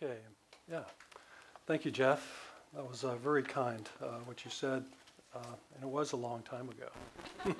[0.00, 0.14] Okay,
[0.70, 0.82] yeah.
[1.66, 2.52] Thank you, Jeff.
[2.72, 4.84] That was uh, very kind, uh, what you said,
[5.34, 7.54] uh, and it was a long time ago.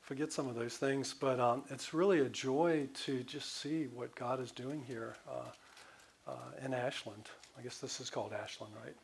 [0.00, 4.14] Forget some of those things, but um, it's really a joy to just see what
[4.14, 7.24] God is doing here uh, uh, in Ashland.
[7.58, 8.96] I guess this is called Ashland, right?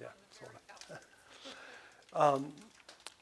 [0.00, 0.52] Yeah, sort
[2.12, 2.34] of.
[2.44, 2.52] um,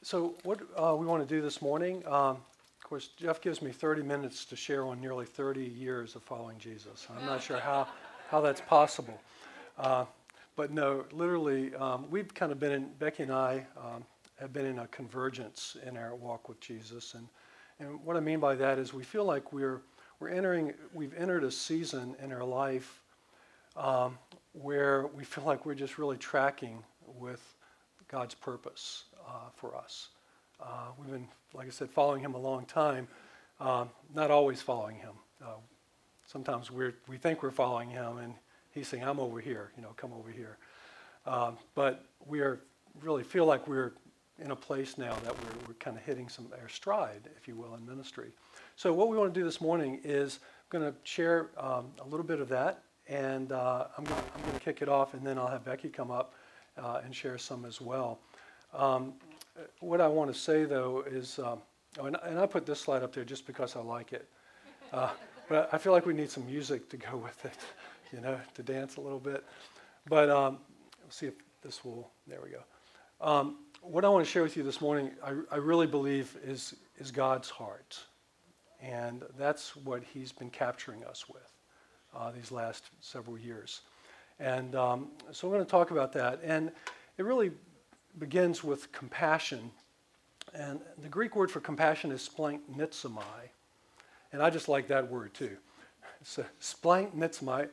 [0.03, 3.73] so, what uh, we want to do this morning, um, of course, Jeff gives me
[3.73, 7.07] 30 minutes to share on nearly 30 years of following Jesus.
[7.17, 7.89] I'm not sure how,
[8.29, 9.21] how that's possible.
[9.79, 10.05] Uh,
[10.57, 14.05] but no, literally, um, we've kind of been in, Becky and I um,
[14.41, 17.15] have been in a convergence in our walk with Jesus.
[17.15, 17.29] And,
[17.79, 19.83] and what I mean by that is we feel like we're,
[20.19, 23.03] we're entering, we've entered a season in our life
[23.77, 24.19] um,
[24.55, 26.83] where we feel like we're just really tracking
[27.19, 27.55] with
[28.09, 30.09] God's purpose uh, for us.
[30.61, 33.09] Uh, we've been, like I said, following Him a long time,
[33.61, 33.85] uh,
[34.15, 35.13] not always following Him.
[36.27, 38.35] Sometimes we we think we're following Him, and
[38.73, 40.59] He's saying, I'm over here, you know, come over here.
[41.27, 42.61] Um, but we are
[43.01, 43.93] really feel like we're
[44.39, 47.57] in a place now that we're, we're kind of hitting some our stride, if you
[47.57, 48.29] will, in ministry.
[48.77, 52.07] So what we want to do this morning is I'm going to share um, a
[52.07, 54.21] little bit of that, and uh, I'm going
[54.53, 56.35] to kick it off, and then I'll have Becky come up
[56.77, 58.19] uh, and share some as well.
[58.75, 59.15] Um,
[59.81, 61.61] what I want to say though is, um,
[61.99, 64.29] oh, and, and, I put this slide up there just because I like it,
[64.93, 65.11] uh,
[65.49, 67.57] but I feel like we need some music to go with it,
[68.13, 69.45] you know, to dance a little bit.
[70.09, 70.59] But um,
[71.03, 72.11] we'll see if this will.
[72.27, 72.63] There we go.
[73.21, 76.75] Um, what I want to share with you this morning, I, I really believe is
[76.99, 77.99] is God's heart,
[78.81, 81.53] and that's what He's been capturing us with
[82.17, 83.83] uh, these last several years.
[84.39, 86.41] And um, so I'm going to talk about that.
[86.43, 86.71] And
[87.19, 87.53] it really
[88.19, 89.71] begins with compassion.
[90.55, 93.51] And the Greek word for compassion is splanchnizomai.
[94.33, 95.57] And I just like that word too.
[96.23, 97.69] So splanchnizomai.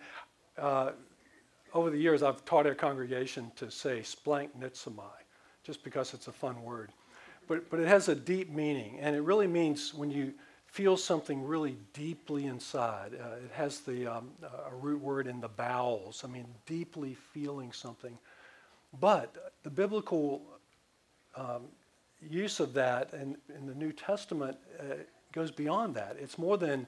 [0.58, 0.92] Uh,
[1.74, 5.24] over the years, I've taught our congregation to say splank splanchnizomai,
[5.64, 6.92] just because it's a fun word.
[7.48, 10.34] But, but it has a deep meaning, and it really means when you
[10.68, 13.12] feel something really deeply inside.
[13.14, 14.32] Uh, it has the um,
[14.72, 16.24] a root word in the bowels.
[16.24, 18.18] I mean, deeply feeling something.
[19.00, 20.42] But the biblical
[21.36, 21.64] um,
[22.28, 24.96] use of that in, in the New Testament uh,
[25.34, 26.16] goes beyond that.
[26.20, 26.88] It's more than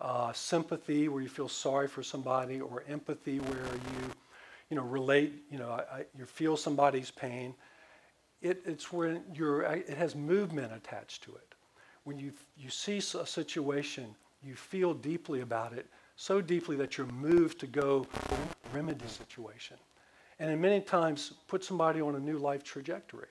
[0.00, 4.10] uh, sympathy, where you feel sorry for somebody, or empathy, where you,
[4.70, 5.44] you know, relate.
[5.50, 7.54] You know, I, I, you feel somebody's pain.
[8.42, 9.62] It, it's when you're.
[9.62, 11.54] It has movement attached to it
[12.04, 17.06] when you, you see a situation, you feel deeply about it, so deeply that you're
[17.08, 18.06] moved to go
[18.72, 19.76] remedy situation.
[20.38, 23.28] And in many times, put somebody on a new life trajectory.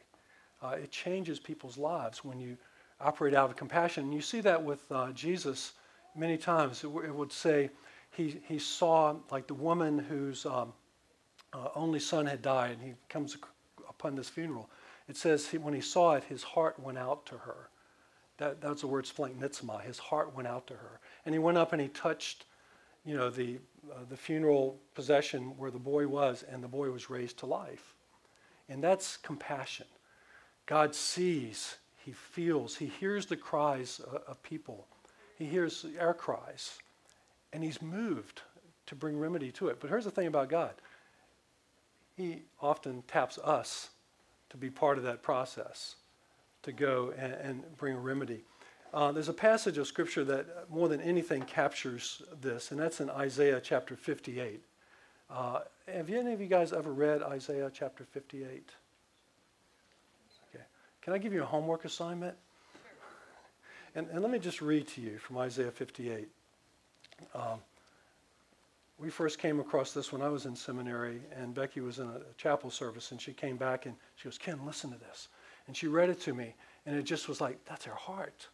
[0.61, 2.57] Uh, it changes people's lives when you
[3.03, 4.05] operate out of compassion.
[4.05, 5.73] And you see that with uh, Jesus
[6.15, 6.83] many times.
[6.83, 7.69] It, w- it, would say
[8.11, 10.73] he, he saw, like the woman whose um,
[11.53, 13.37] uh, only son had died, and he comes
[13.89, 14.69] upon this funeral.
[15.07, 17.69] It says he, when he saw it, his heart went out to her.
[18.37, 19.83] That, that's the word splanchnizomai.
[19.83, 20.99] His heart went out to her.
[21.25, 22.45] And he went up and he touched,
[23.05, 23.59] you know, the,
[23.91, 27.93] uh, the funeral possession where the boy was, and the boy was raised to life.
[28.69, 29.85] And that's compassion.
[30.65, 34.87] God sees, he feels, he hears the cries of, people.
[35.37, 36.77] He hears our cries,
[37.53, 38.41] and he's moved
[38.87, 39.79] to bring remedy to it.
[39.79, 40.73] But here's the thing about God.
[42.17, 43.89] He often taps us
[44.49, 45.95] to be part of that process
[46.63, 48.43] to go and, and bring a remedy.
[48.93, 53.09] Uh, there's a passage of Scripture that more than anything captures this, and that's in
[53.09, 54.61] Isaiah chapter 58.
[55.29, 58.69] Uh, have any of you guys ever read Isaiah chapter 58?
[61.03, 62.35] Can I give you a homework assignment?
[63.93, 66.29] And, and let me just read to you from Isaiah 58.
[67.35, 67.59] Um,
[68.97, 72.21] we first came across this when I was in seminary, and Becky was in a
[72.37, 75.27] chapel service, and she came back and she goes, Ken, listen to this.
[75.67, 76.55] And she read it to me,
[76.85, 78.47] and it just was like, that's her heart.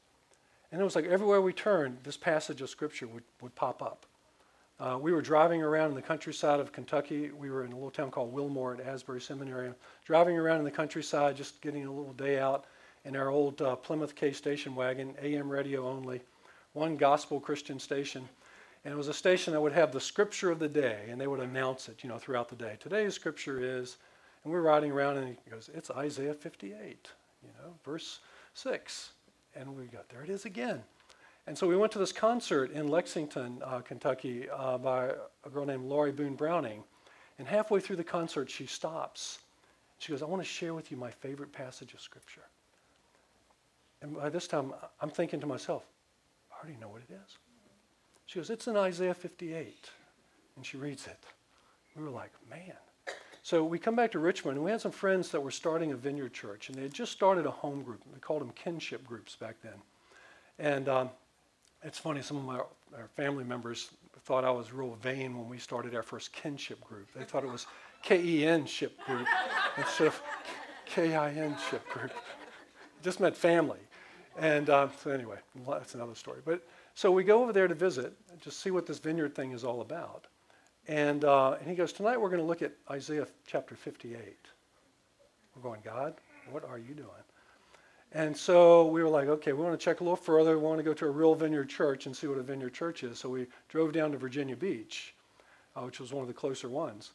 [0.71, 4.07] And it was like everywhere we turned, this passage of Scripture would, would pop up.
[4.79, 7.31] Uh, we were driving around in the countryside of Kentucky.
[7.31, 9.71] We were in a little town called Wilmore at Asbury Seminary.
[10.05, 12.65] Driving around in the countryside, just getting a little day out
[13.03, 16.21] in our old uh, Plymouth K station wagon, AM radio only,
[16.73, 18.27] one gospel Christian station.
[18.85, 21.27] And it was a station that would have the scripture of the day, and they
[21.27, 22.77] would announce it, you know, throughout the day.
[22.79, 23.97] Today's scripture is
[24.43, 27.09] and we're riding around, and he goes, It's Isaiah 58,
[27.43, 28.19] you know, verse
[28.53, 29.11] 6.
[29.55, 30.83] And we got, there it is again.
[31.49, 35.13] And so we went to this concert in Lexington, uh, Kentucky, uh, by
[35.43, 36.83] a girl named Laurie Boone Browning.
[37.39, 39.39] And halfway through the concert, she stops.
[39.97, 42.43] She goes, I want to share with you my favorite passage of Scripture.
[44.03, 45.81] And by this time, I'm thinking to myself,
[46.51, 47.39] I already know what it is.
[48.27, 49.89] She goes, It's in Isaiah 58.
[50.55, 51.25] And she reads it.
[51.95, 52.75] We were like, man.
[53.41, 55.95] So we come back to Richmond, and we had some friends that were starting a
[55.95, 58.03] vineyard church, and they had just started a home group.
[58.13, 59.81] We called them kinship groups back then.
[60.59, 61.09] And um,
[61.83, 62.59] it's funny, some of my,
[62.97, 63.91] our family members
[64.25, 67.07] thought I was real vain when we started our first kinship group.
[67.15, 67.67] They thought it was
[68.03, 69.27] K E N ship group
[69.77, 70.21] instead of
[70.85, 72.11] K I N ship group.
[72.11, 73.79] It just meant family.
[74.37, 75.37] And uh, so, anyway,
[75.67, 76.39] that's another story.
[76.45, 76.65] But
[76.95, 79.81] so we go over there to visit, just see what this vineyard thing is all
[79.81, 80.27] about.
[80.87, 84.19] And, uh, and he goes, Tonight we're going to look at Isaiah chapter 58.
[85.55, 86.15] We're going, God,
[86.51, 87.09] what are you doing?
[88.11, 90.57] And so we were like, okay, we want to check a little further.
[90.57, 93.03] We want to go to a real vineyard church and see what a vineyard church
[93.03, 93.19] is.
[93.19, 95.13] So we drove down to Virginia Beach,
[95.75, 97.11] uh, which was one of the closer ones.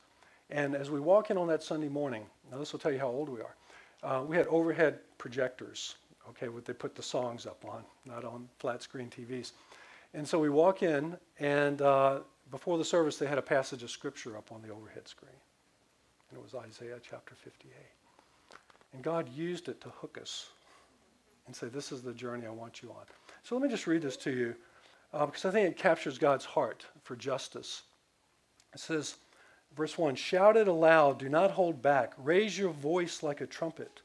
[0.51, 3.09] And as we walk in on that Sunday morning, now this will tell you how
[3.09, 3.57] old we are,
[4.05, 5.97] uh, we had overhead projectors,
[6.29, 9.53] okay, what they put the songs up on, not on flat screen TVs.
[10.13, 12.21] And so we walk in, and uh,
[12.53, 15.33] before the service, they had a passage of scripture up on the overhead screen.
[16.31, 17.73] And it was Isaiah chapter 58.
[18.93, 20.51] And God used it to hook us
[21.47, 23.05] and say, This is the journey I want you on.
[23.43, 24.55] So let me just read this to you
[25.13, 27.83] uh, because I think it captures God's heart for justice.
[28.73, 29.17] It says,
[29.77, 32.13] verse 1 Shout it aloud, do not hold back.
[32.19, 34.01] Raise your voice like a trumpet.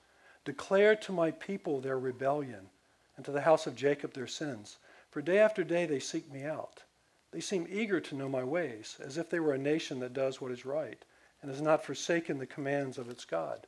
[0.45, 2.69] Declare to my people their rebellion,
[3.15, 4.77] and to the house of Jacob their sins.
[5.09, 6.83] For day after day they seek me out.
[7.31, 10.41] They seem eager to know my ways, as if they were a nation that does
[10.41, 11.03] what is right,
[11.41, 13.67] and has not forsaken the commands of its God.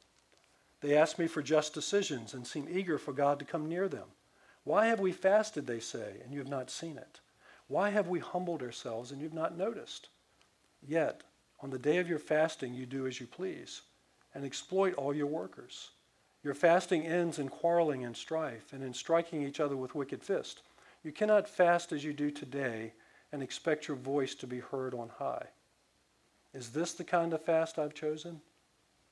[0.81, 4.07] They ask me for just decisions and seem eager for God to come near them.
[4.63, 7.19] Why have we fasted, they say, and you have not seen it?
[7.67, 10.09] Why have we humbled ourselves and you've not noticed?
[10.85, 11.23] Yet,
[11.61, 13.81] on the day of your fasting, you do as you please
[14.33, 15.91] and exploit all your workers.
[16.43, 20.63] Your fasting ends in quarreling and strife and in striking each other with wicked fist.
[21.03, 22.93] You cannot fast as you do today
[23.31, 25.47] and expect your voice to be heard on high.
[26.53, 28.41] Is this the kind of fast I've chosen?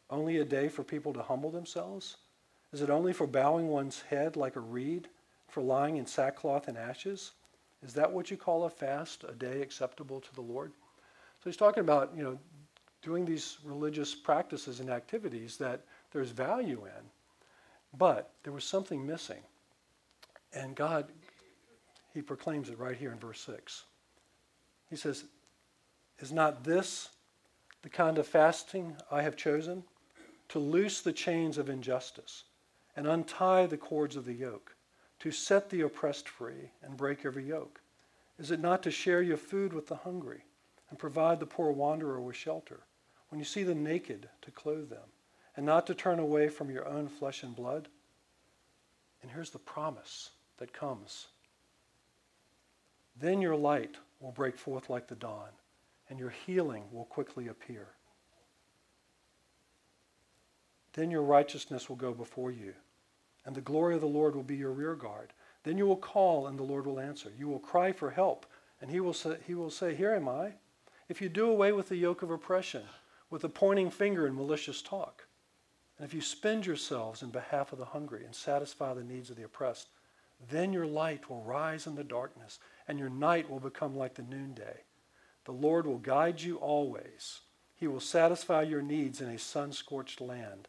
[0.09, 2.17] Only a day for people to humble themselves?
[2.71, 5.07] Is it only for bowing one's head like a reed,
[5.47, 7.31] for lying in sackcloth and ashes?
[7.83, 10.71] Is that what you call a fast, a day acceptable to the Lord?
[11.39, 12.37] So he's talking about, you know,
[13.01, 17.05] doing these religious practices and activities that there's value in.
[17.97, 19.41] But there was something missing.
[20.53, 21.07] And God,
[22.13, 23.85] he proclaims it right here in verse 6.
[24.89, 25.23] He says,
[26.19, 27.09] Is not this
[27.81, 29.83] the kind of fasting I have chosen?
[30.49, 32.43] To loose the chains of injustice
[32.95, 34.75] and untie the cords of the yoke,
[35.19, 37.81] to set the oppressed free and break every yoke?
[38.37, 40.43] Is it not to share your food with the hungry
[40.89, 42.81] and provide the poor wanderer with shelter?
[43.29, 45.09] When you see the naked, to clothe them,
[45.55, 47.87] and not to turn away from your own flesh and blood?
[49.21, 51.27] And here's the promise that comes.
[53.19, 55.49] Then your light will break forth like the dawn,
[56.09, 57.89] and your healing will quickly appear.
[60.93, 62.73] Then your righteousness will go before you,
[63.45, 65.33] and the glory of the Lord will be your rear guard.
[65.63, 67.31] Then you will call, and the Lord will answer.
[67.37, 68.45] You will cry for help,
[68.81, 70.53] and he will say, he will say Here am I.
[71.07, 72.83] If you do away with the yoke of oppression,
[73.29, 75.27] with the pointing finger and malicious talk,
[75.97, 79.35] and if you spend yourselves in behalf of the hungry and satisfy the needs of
[79.35, 79.89] the oppressed,
[80.49, 84.23] then your light will rise in the darkness, and your night will become like the
[84.23, 84.81] noonday.
[85.45, 87.41] The Lord will guide you always.
[87.75, 90.67] He will satisfy your needs in a sun scorched land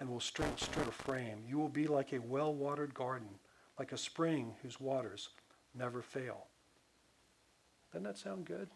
[0.00, 1.44] and will strengthen your frame.
[1.46, 3.28] You will be like a well watered garden,
[3.78, 5.28] like a spring whose waters
[5.74, 6.46] never fail.
[7.92, 8.68] Doesn't that sound good?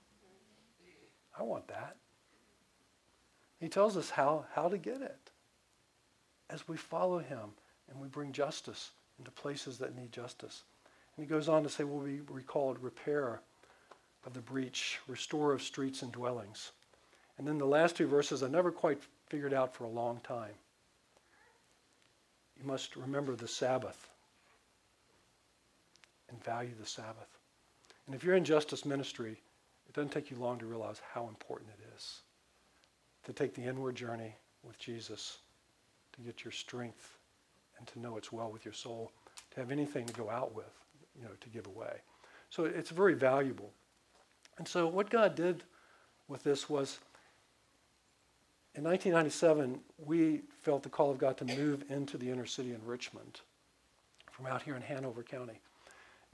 [1.38, 1.96] I want that.
[3.58, 5.30] He tells us how, how to get it
[6.50, 7.50] as we follow him
[7.88, 10.62] and we bring justice into places that need justice.
[11.16, 13.40] And he goes on to say, we'll be recalled repair
[14.26, 16.72] of the breach, restore of streets and dwellings.
[17.38, 20.54] And then the last two verses I never quite figured out for a long time
[22.64, 24.10] must remember the Sabbath
[26.28, 27.38] and value the Sabbath.
[28.06, 29.40] And if you're in justice ministry,
[29.86, 32.20] it doesn't take you long to realize how important it is
[33.24, 35.38] to take the inward journey with Jesus,
[36.12, 37.16] to get your strength
[37.78, 39.10] and to know it's well with your soul,
[39.50, 40.70] to have anything to go out with,
[41.16, 41.96] you know, to give away.
[42.50, 43.70] So it's very valuable.
[44.58, 45.64] And so what God did
[46.28, 46.98] with this was
[48.76, 52.84] in 1997, we felt the call of God to move into the inner city in
[52.84, 53.40] Richmond
[54.32, 55.60] from out here in Hanover County.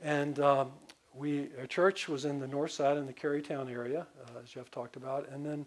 [0.02, 0.72] And um,
[1.14, 4.70] we, our church was in the north side in the Carytown area, uh, as Jeff
[4.70, 5.28] talked about.
[5.28, 5.66] And then,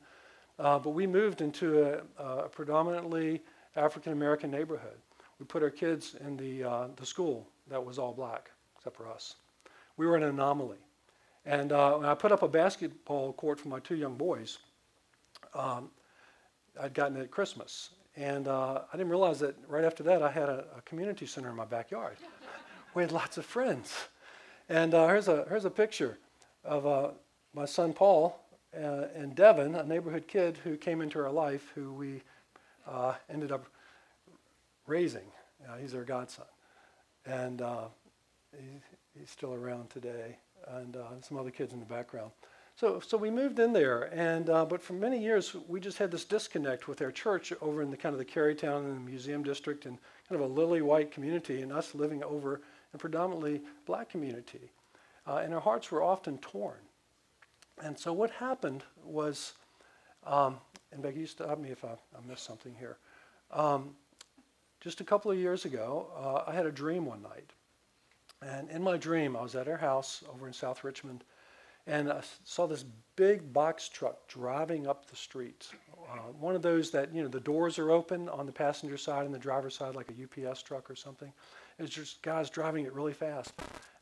[0.57, 3.43] uh, but we moved into a, a predominantly
[3.75, 4.97] African American neighborhood.
[5.39, 9.07] We put our kids in the, uh, the school that was all black, except for
[9.07, 9.35] us.
[9.97, 10.77] We were an anomaly.
[11.45, 14.59] And uh, I put up a basketball court for my two young boys,
[15.53, 15.89] um,
[16.81, 17.89] I'd gotten it at Christmas.
[18.15, 21.49] And uh, I didn't realize that right after that, I had a, a community center
[21.49, 22.17] in my backyard.
[22.93, 23.93] we had lots of friends.
[24.69, 26.17] And uh, here's, a, here's a picture
[26.63, 27.09] of uh,
[27.53, 28.39] my son Paul
[28.75, 32.21] uh, and Devin, a neighborhood kid who came into our life, who we
[32.87, 33.65] uh, ended up
[34.87, 35.25] raising.
[35.67, 36.45] Uh, he's our godson.
[37.25, 37.61] And
[38.51, 40.37] he, he's still around today,
[40.67, 42.31] and some other kids in the background.
[42.75, 46.09] So, so we moved in there, and uh, but for many years we just had
[46.09, 49.43] this disconnect with our church over in the kind of the Carytown and the Museum
[49.43, 52.61] District, and kind of a lily white community, and us living over
[52.91, 54.71] in predominantly black community,
[55.27, 56.79] uh, and our hearts were often torn.
[57.83, 59.53] And so what happened was,
[60.25, 60.57] um,
[60.91, 62.97] and Becky, you stop me if I, I missed something here.
[63.51, 63.95] Um,
[64.79, 67.51] just a couple of years ago, uh, I had a dream one night.
[68.41, 71.23] And in my dream, I was at our house over in South Richmond,
[71.85, 72.85] and I saw this
[73.15, 75.67] big box truck driving up the street.
[76.09, 79.25] Uh, one of those that, you know, the doors are open on the passenger side
[79.25, 81.31] and the driver's side, like a UPS truck or something.
[81.79, 83.53] It's just guys driving it really fast.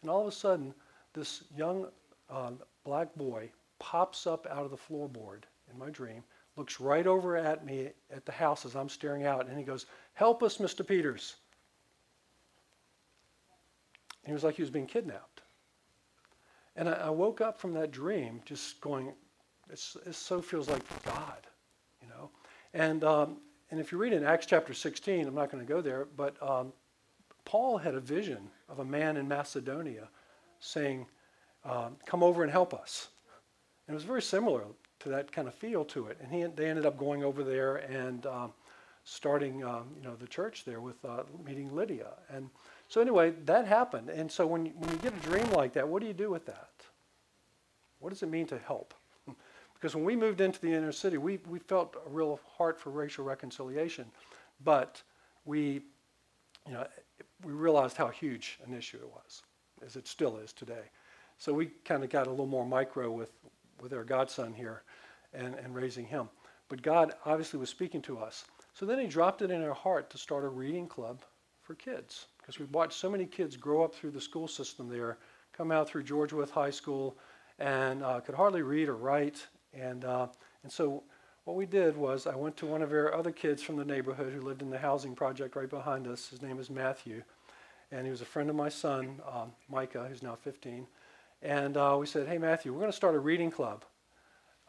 [0.01, 0.73] And all of a sudden,
[1.13, 1.87] this young
[2.29, 2.51] uh,
[2.83, 6.23] black boy pops up out of the floorboard in my dream,
[6.57, 9.87] looks right over at me at the house as I'm staring out, and he goes,
[10.13, 10.85] Help us, Mr.
[10.85, 11.35] Peters.
[14.23, 15.30] And he was like he was being kidnapped.
[16.75, 19.13] And I, I woke up from that dream just going,
[19.69, 19.79] it
[20.15, 21.47] so feels like God,
[22.01, 22.29] you know.
[22.73, 23.37] And, um,
[23.69, 26.35] and if you read in Acts chapter 16, I'm not going to go there, but
[26.41, 26.73] um,
[27.45, 30.07] Paul had a vision of a man in Macedonia
[30.59, 31.07] saying,
[31.63, 33.09] um, Come over and help us.
[33.87, 34.63] And it was very similar
[34.99, 36.17] to that kind of feel to it.
[36.21, 38.53] And he, they ended up going over there and um,
[39.03, 42.09] starting, um, you know, the church there with uh, meeting Lydia.
[42.29, 42.49] And
[42.91, 44.09] so anyway, that happened.
[44.09, 46.45] And so when, when you get a dream like that, what do you do with
[46.47, 46.71] that?
[47.99, 48.93] What does it mean to help?
[49.73, 52.89] because when we moved into the inner city, we, we felt a real heart for
[52.89, 54.07] racial reconciliation.
[54.65, 55.01] But
[55.45, 55.83] we,
[56.67, 56.85] you know,
[57.45, 59.43] we realized how huge an issue it was,
[59.85, 60.83] as it still is today.
[61.37, 63.31] So we kind of got a little more micro with,
[63.81, 64.83] with our godson here
[65.33, 66.27] and, and raising him.
[66.67, 68.43] But God obviously was speaking to us.
[68.73, 71.21] So then he dropped it in our heart to start a reading club
[71.61, 75.17] for kids because we watched so many kids grow up through the school system there,
[75.53, 77.15] come out through George Wythe High School,
[77.59, 79.47] and uh, could hardly read or write.
[79.73, 80.27] And, uh,
[80.63, 81.03] and so
[81.45, 84.33] what we did was I went to one of our other kids from the neighborhood
[84.33, 86.27] who lived in the housing project right behind us.
[86.27, 87.23] His name is Matthew.
[87.89, 90.85] And he was a friend of my son, um, Micah, who's now 15.
[91.41, 93.85] And uh, we said, hey, Matthew, we're going to start a reading club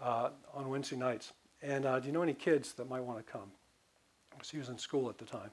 [0.00, 1.32] uh, on Wednesday nights.
[1.62, 3.50] And uh, do you know any kids that might want to come?
[4.30, 5.50] Because he was in school at the time.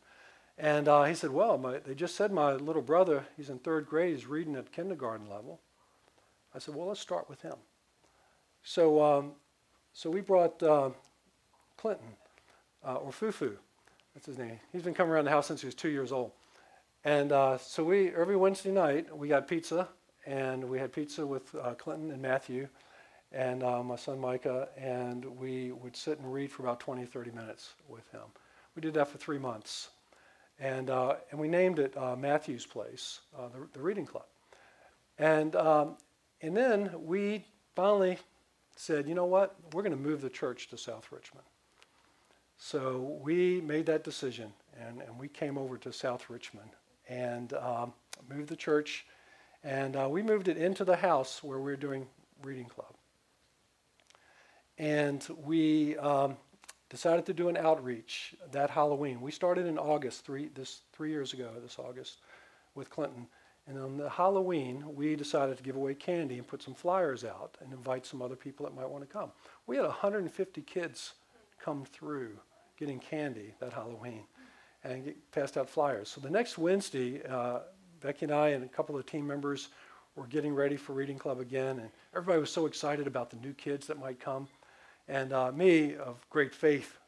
[0.59, 3.87] And uh, he said, well, my, they just said my little brother, he's in third
[3.87, 5.61] grade, he's reading at kindergarten level.
[6.53, 7.55] I said, well, let's start with him.
[8.61, 9.31] So, um,
[9.93, 10.89] so we brought uh,
[11.77, 12.09] Clinton,
[12.85, 13.55] uh, or Fufu,
[14.13, 14.59] that's his name.
[14.73, 16.31] He's been coming around the house since he was two years old.
[17.05, 19.87] And uh, so we, every Wednesday night, we got pizza,
[20.25, 22.67] and we had pizza with uh, Clinton and Matthew
[23.31, 27.31] and uh, my son Micah, and we would sit and read for about 20, 30
[27.31, 28.21] minutes with him.
[28.75, 29.89] We did that for three months.
[30.59, 34.25] And, uh, and we named it uh, Matthew's Place, uh, the, the, reading club.
[35.17, 35.95] And, um,
[36.41, 38.17] and then we finally
[38.75, 41.45] said, you know what, we're going to move the church to South Richmond.
[42.57, 46.71] So we made that decision, and, and we came over to South Richmond
[47.07, 47.93] and um,
[48.29, 49.05] moved the church.
[49.63, 52.07] And uh, we moved it into the house where we were doing
[52.43, 52.93] reading club.
[54.77, 56.37] And we um,
[56.89, 59.21] decided to do an outreach that Halloween.
[59.21, 62.17] We started in August, three, this, three years ago, this August,
[62.75, 63.27] with Clinton.
[63.67, 67.57] And on the Halloween, we decided to give away candy and put some flyers out
[67.61, 69.31] and invite some other people that might want to come.
[69.67, 71.13] We had 150 kids
[71.63, 72.39] come through
[72.77, 74.23] getting candy that Halloween
[74.83, 76.09] and get, passed out flyers.
[76.09, 77.59] So the next Wednesday, uh,
[78.01, 79.69] Becky and I and a couple of team members
[80.15, 83.53] were getting ready for Reading Club again, and everybody was so excited about the new
[83.53, 84.47] kids that might come.
[85.09, 86.99] And uh, me, of great faith,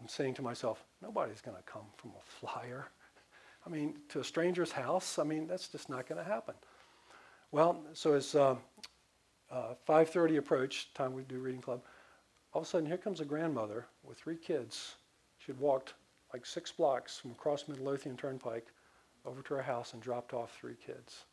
[0.00, 2.86] I'm saying to myself, nobody's going to come from a flyer.
[3.66, 6.54] I mean, to a stranger's house, I mean, that's just not going to happen.
[7.50, 8.54] Well, so as uh,
[9.50, 11.82] uh, 5.30 approached, time we do reading club,
[12.54, 14.94] all of a sudden here comes a grandmother with three kids.
[15.38, 15.94] She had walked
[16.32, 18.68] like six blocks from across Midlothian Turnpike
[19.26, 21.24] over to her house and dropped off three kids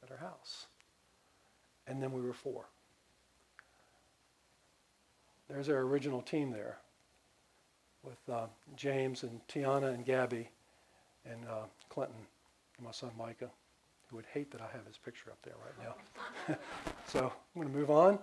[0.00, 0.66] at her house.
[1.88, 2.66] And then we were four.
[5.48, 6.78] There's our original team there
[8.02, 10.48] with uh, James and Tiana and Gabby
[11.24, 12.16] and uh, Clinton
[12.76, 13.50] and my son Micah,
[14.08, 16.56] who would hate that I have his picture up there right now.
[17.08, 18.18] So I'm going to move on.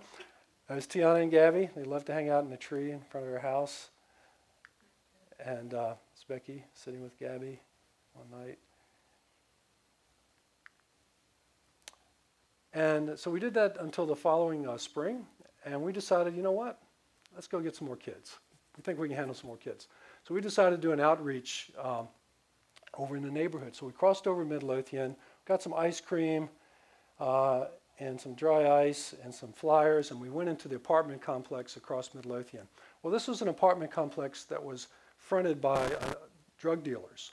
[0.68, 1.70] There's Tiana and Gabby.
[1.74, 3.88] They love to hang out in the tree in front of their house.
[5.40, 7.60] And uh, it's Becky sitting with Gabby
[8.12, 8.58] one night.
[12.74, 15.24] And so we did that until the following uh, spring,
[15.64, 16.78] and we decided, you know what?
[17.34, 18.38] Let's go get some more kids.
[18.76, 19.88] We think we can handle some more kids.
[20.26, 22.08] So we decided to do an outreach um,
[22.96, 23.74] over in the neighborhood.
[23.74, 26.48] So we crossed over Midlothian, got some ice cream
[27.20, 27.66] uh,
[27.98, 32.14] and some dry ice and some flyers, and we went into the apartment complex across
[32.14, 32.66] Midlothian.
[33.02, 36.14] Well, this was an apartment complex that was fronted by uh,
[36.58, 37.32] drug dealers.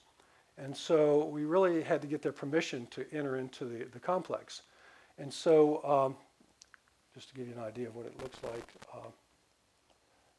[0.58, 4.62] And so we really had to get their permission to enter into the, the complex.
[5.18, 6.16] And so, um,
[7.16, 9.10] just to give you an idea of what it looks like, uh,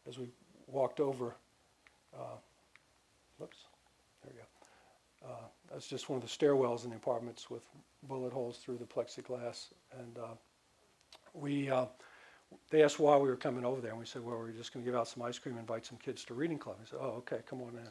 [0.08, 0.28] as we
[0.66, 1.34] walked over,
[2.14, 2.36] uh,
[3.38, 3.58] whoops,
[4.22, 5.32] there we go.
[5.32, 7.62] Uh, that's just one of the stairwells in the apartments with
[8.08, 9.68] bullet holes through the plexiglass.
[9.98, 10.34] And uh,
[11.34, 11.86] we, uh,
[12.70, 14.84] they asked why we were coming over there, and we said, well, we're just going
[14.84, 16.76] to give out some ice cream and invite some kids to reading club.
[16.80, 17.88] He said, oh, okay, come on in.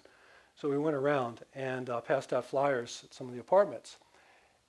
[0.56, 3.98] So we went around and uh, passed out flyers at some of the apartments.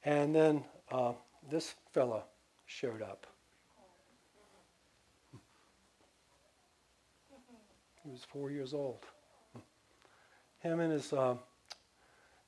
[0.04, 1.12] And then uh,
[1.50, 2.22] this fella
[2.66, 3.26] showed up.
[8.04, 8.98] He was four years old.
[10.60, 11.36] Him and his, uh,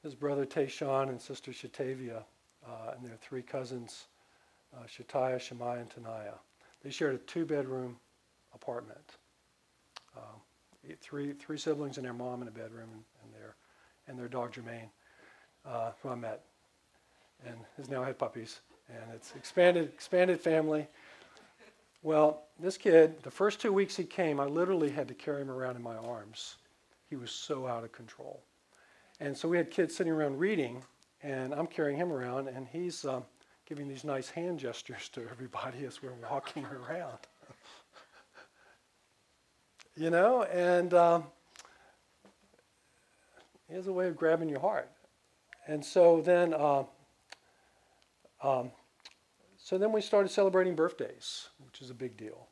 [0.03, 2.23] his brother Tayshawn and sister Shatavia
[2.67, 4.07] uh, and their three cousins,
[4.77, 6.35] uh, Shataya, Shemaiah, and Tanaya.
[6.83, 7.97] They shared a two-bedroom
[8.55, 9.17] apartment.
[10.17, 10.41] Um,
[11.01, 13.57] three, three siblings and their mom in a bedroom and, and their,
[14.07, 14.91] and their dog Jermaine,
[15.67, 16.45] uh, who I met
[17.47, 20.87] and has now had puppies and it's expanded expanded family.
[22.05, 25.51] Well, this kid, the first two weeks he came, I literally had to carry him
[25.51, 26.57] around in my arms.
[27.09, 28.43] He was so out of control.
[29.21, 30.83] And so we had kids sitting around reading,
[31.23, 33.25] and I'm carrying him around, and he's um,
[33.67, 37.17] giving these nice hand gestures to everybody as we're walking around.
[39.97, 41.25] you know, and um,
[43.67, 44.91] he has a way of grabbing your heart.
[45.67, 46.85] And so then uh,
[48.43, 48.73] um,
[49.65, 52.49] so then we started celebrating birthdays, which is a big deal.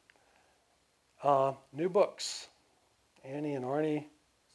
[1.22, 2.48] Uh, new books.
[3.22, 4.06] Annie and Arnie,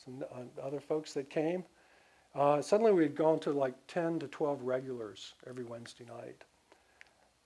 [0.03, 1.63] some uh, other folks that came.
[2.33, 6.43] Uh, suddenly we had gone to like 10 to 12 regulars every Wednesday night.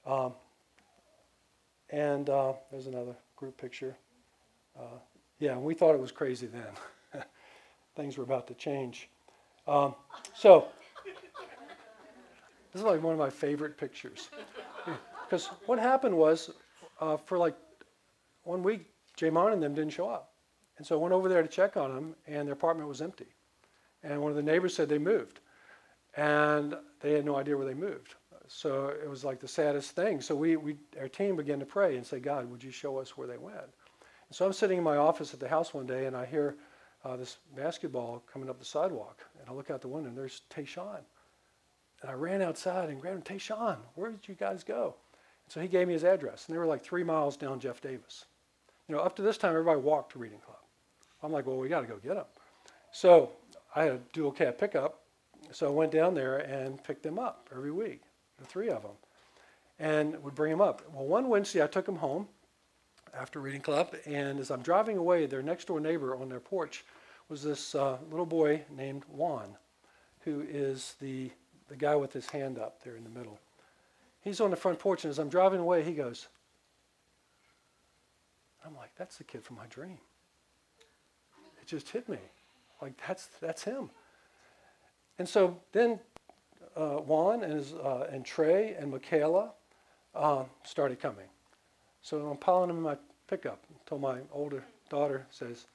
[0.06, 0.34] Um,
[1.90, 3.98] and uh, there's another group picture.
[4.80, 4.98] Uh,
[5.40, 7.22] yeah, we thought it was crazy then.
[7.98, 9.10] Things were about to change.
[9.68, 9.94] Um,
[10.34, 10.68] so
[12.72, 14.30] this is like one of my favorite pictures.
[15.26, 16.52] Because what happened was,
[17.00, 17.56] uh, for like
[18.44, 20.34] one week, Jamon and them didn't show up.
[20.78, 23.28] And so I went over there to check on them, and their apartment was empty.
[24.04, 25.40] And one of the neighbors said they moved.
[26.18, 28.16] And they had no idea where they moved.
[28.48, 30.20] So it was like the saddest thing.
[30.20, 33.16] So we, we our team began to pray and say, God, would you show us
[33.16, 33.58] where they went?
[33.58, 36.58] And so I'm sitting in my office at the house one day, and I hear
[37.06, 39.26] uh, this basketball coming up the sidewalk.
[39.40, 41.02] And I look out the window, and there's Tayshawn.
[42.02, 44.96] And I ran outside and grabbed him, Tayshawn, where did you guys go?
[45.46, 46.46] And so he gave me his address.
[46.48, 48.26] And they were like three miles down Jeff Davis.
[48.88, 50.58] You know, up to this time, everybody walked to Reading Club.
[51.24, 52.26] I'm like, well, we got to go get them.
[52.92, 53.32] So
[53.76, 55.02] I had a dual cab pickup.
[55.52, 58.02] So I went down there and picked them up every week,
[58.38, 58.92] the three of them,
[59.80, 60.82] and would bring them up.
[60.94, 62.28] Well, one Wednesday I took them home
[63.14, 66.86] after Reading Club, and as I'm driving away, their next door neighbor on their porch
[67.28, 69.58] was this uh, little boy named Juan,
[70.22, 71.32] who is the
[71.72, 73.40] the guy with his hand up there in the middle.
[74.20, 76.28] He's on the front porch, and as I'm driving away, he goes,
[78.66, 79.98] I'm like, that's the kid from my dream.
[81.62, 82.18] It just hit me.
[82.82, 83.90] Like, that's, that's him.
[85.18, 86.02] And so then
[86.76, 89.52] uh, Juan and, his, uh, and Trey and Michaela
[90.14, 91.28] uh, started coming.
[92.02, 95.68] So I'm piling them in my pickup until my older daughter says,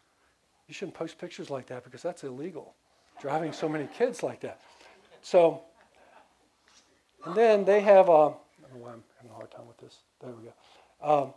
[0.69, 2.75] You shouldn't post pictures like that because that's illegal,
[3.19, 4.61] driving so many kids like that.
[5.23, 5.63] So
[7.27, 9.79] and then they have, uh, I don't know why I'm having a hard time with
[9.79, 9.99] this.
[10.23, 10.53] There we go.
[11.03, 11.35] Um,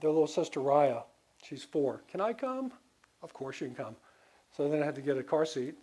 [0.00, 1.04] their little sister Raya,
[1.44, 2.02] she's four.
[2.10, 2.72] Can I come?
[3.22, 3.96] Of course you can come.
[4.56, 5.74] So then I had to get a car seat.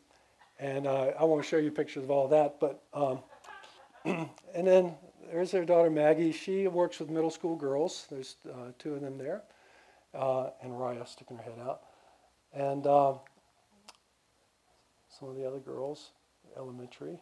[0.60, 2.60] And uh, I won't show you pictures of all that.
[2.60, 3.19] But um,
[4.05, 4.93] And then
[5.31, 6.31] there's their daughter Maggie.
[6.31, 8.08] She works with middle school girls.
[8.10, 9.41] There's uh, two of them there.
[10.13, 11.81] Uh, and Raya sticking her head out.
[12.53, 13.15] And uh,
[15.10, 16.12] some of the other girls,
[16.55, 17.19] elementary.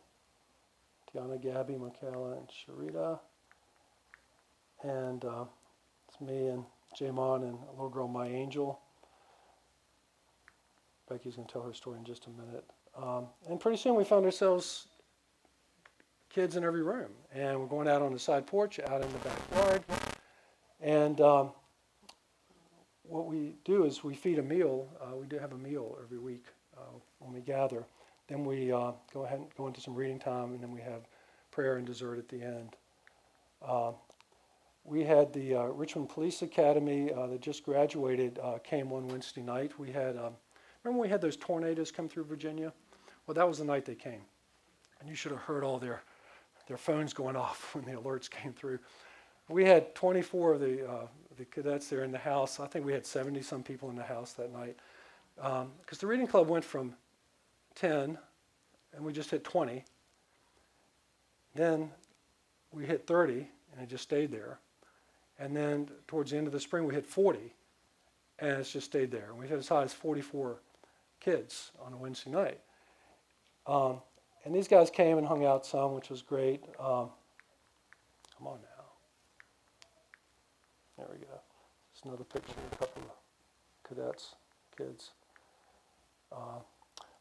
[1.13, 3.19] Tiana, Gabby, Michaela, and Sharita.
[4.83, 5.45] And uh,
[6.07, 6.65] it's me and
[6.99, 8.79] Jamon and a little girl, My Angel.
[11.09, 12.65] Becky's going to tell her story in just a minute.
[12.97, 14.87] Um, and pretty soon we found ourselves
[16.29, 17.11] kids in every room.
[17.33, 19.83] And we're going out on the side porch, out in the backyard.
[20.81, 21.51] And um,
[23.03, 24.87] what we do is we feed a meal.
[25.01, 26.45] Uh, we do have a meal every week
[26.75, 27.85] uh, when we gather.
[28.27, 31.07] Then we uh, go ahead and go into some reading time, and then we have
[31.51, 32.75] prayer and dessert at the end.
[33.65, 33.91] Uh,
[34.85, 39.77] we had the uh, Richmond Police Academy uh, that just graduated came one Wednesday night.
[39.79, 40.33] We had um,
[40.83, 42.73] remember we had those tornadoes come through Virginia?
[43.25, 44.21] Well, that was the night they came,
[44.99, 46.03] and you should have heard all their
[46.67, 48.79] their phones going off when the alerts came through.
[49.49, 51.07] We had 24 of the, uh,
[51.37, 52.59] the cadets there in the house.
[52.59, 54.77] I think we had 70 some people in the house that night.
[55.35, 56.95] Because um, the reading club went from
[57.75, 58.17] 10,
[58.95, 59.83] and we just hit 20.
[61.55, 61.91] Then
[62.71, 64.59] we hit 30, and it just stayed there.
[65.39, 67.53] And then towards the end of the spring, we hit 40,
[68.39, 69.29] and it's just stayed there.
[69.29, 70.57] And we hit as high as 44
[71.19, 72.59] kids on a Wednesday night.
[73.65, 74.01] Um,
[74.45, 76.63] and these guys came and hung out some, which was great.
[76.79, 77.09] Um,
[78.37, 78.83] come on now.
[80.97, 81.27] There we go.
[81.27, 84.35] There's another picture of a couple of cadets,
[84.77, 85.11] kids.
[86.31, 86.59] Uh,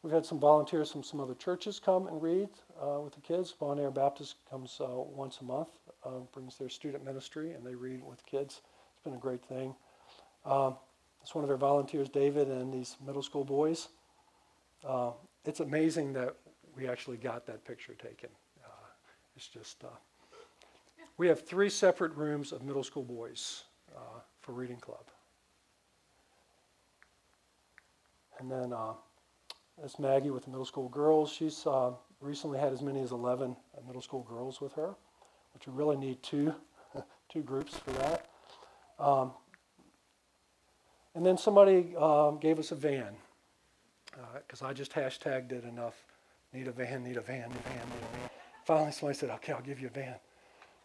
[0.02, 2.48] we've had some volunteers from some other churches come and read
[2.82, 3.52] uh, with the kids.
[3.52, 5.68] Bon Air Baptist comes uh, once a month,
[6.04, 8.62] uh, brings their student ministry, and they read with kids.
[8.94, 9.74] It's been a great thing.
[10.44, 10.76] Um,
[11.22, 13.88] it's one of their volunteers, David, and these middle school boys.
[14.84, 15.12] Uh,
[15.44, 16.34] it's amazing that
[16.74, 18.28] we actually got that picture taken.
[18.64, 18.86] Uh,
[19.36, 19.88] it's just, uh,
[21.16, 23.64] we have three separate rooms of middle school boys
[24.40, 25.04] for reading club.
[28.40, 28.72] And then
[29.80, 31.32] that's Maggie with the middle school girls.
[31.32, 33.56] She's uh, recently had as many as 11
[33.86, 34.94] middle school girls with her,
[35.54, 36.54] which we really need two,
[37.28, 38.30] two groups for that.
[38.98, 39.32] Um,
[41.14, 43.14] and then somebody um, gave us a van
[44.46, 46.04] because uh, I just hashtagged it enough
[46.52, 48.30] need a van, need a van, need a van, need a van.
[48.64, 50.14] Finally, somebody said, okay, I'll give you a van.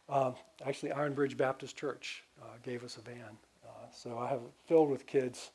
[0.10, 3.38] Um, actually, Iron Bridge Baptist Church uh, gave us a van.
[3.66, 5.52] Uh, so I have it filled with kids.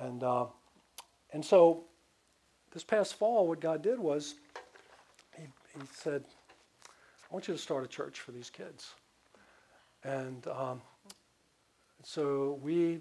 [0.00, 0.46] And, uh,
[1.32, 1.84] and so
[2.72, 4.34] this past fall, what God did was
[5.36, 6.24] he, he said,
[7.30, 8.90] I want you to start a church for these kids.
[10.04, 10.82] And um,
[12.02, 13.00] so we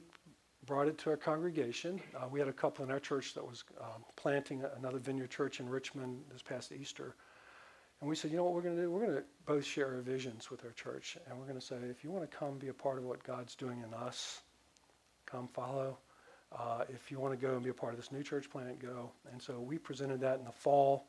[0.66, 2.00] brought it to our congregation.
[2.16, 5.60] Uh, we had a couple in our church that was um, planting another vineyard church
[5.60, 7.16] in Richmond this past Easter.
[8.00, 8.92] And we said, you know what we're going to do?
[8.92, 11.18] We're going to both share our visions with our church.
[11.28, 13.24] And we're going to say, if you want to come be a part of what
[13.24, 14.42] God's doing in us,
[15.26, 15.98] come follow.
[16.58, 18.80] Uh, if you want to go and be a part of this new church plant,
[18.80, 19.12] go.
[19.32, 21.06] And so we presented that in the fall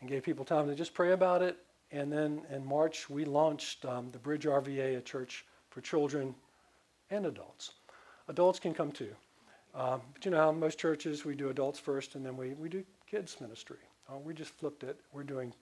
[0.00, 1.58] and gave people time to just pray about it.
[1.90, 6.34] And then in March, we launched um, the Bridge RVA, a church for children
[7.10, 7.72] and adults
[8.28, 9.14] adults can come too.
[9.74, 12.68] Um, but you know how most churches we do adults first and then we, we
[12.68, 13.78] do kids ministry.
[14.08, 14.98] Uh, we just flipped it.
[15.12, 15.52] We're doing